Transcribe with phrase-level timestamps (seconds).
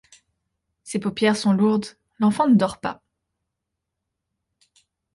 [0.83, 1.85] Ses paupières sont lourdes,
[2.17, 3.03] l'enfant ne dort pas.